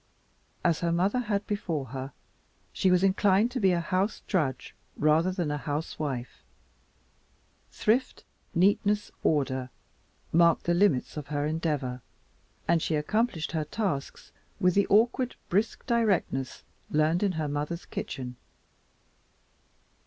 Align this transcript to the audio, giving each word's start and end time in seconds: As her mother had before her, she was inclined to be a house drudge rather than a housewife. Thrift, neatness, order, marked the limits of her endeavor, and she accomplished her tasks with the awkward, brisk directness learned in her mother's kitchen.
As 0.63 0.79
her 0.79 0.91
mother 0.91 1.19
had 1.19 1.45
before 1.45 1.85
her, 1.89 2.11
she 2.73 2.89
was 2.89 3.03
inclined 3.03 3.51
to 3.51 3.59
be 3.59 3.71
a 3.71 3.79
house 3.79 4.23
drudge 4.25 4.73
rather 4.97 5.31
than 5.31 5.51
a 5.51 5.59
housewife. 5.59 6.41
Thrift, 7.71 8.23
neatness, 8.55 9.11
order, 9.23 9.69
marked 10.33 10.63
the 10.63 10.73
limits 10.73 11.17
of 11.17 11.27
her 11.27 11.45
endeavor, 11.45 12.01
and 12.67 12.81
she 12.81 12.95
accomplished 12.95 13.51
her 13.51 13.63
tasks 13.63 14.31
with 14.59 14.73
the 14.73 14.87
awkward, 14.87 15.35
brisk 15.49 15.85
directness 15.85 16.63
learned 16.89 17.21
in 17.21 17.33
her 17.33 17.47
mother's 17.47 17.85
kitchen. 17.85 18.37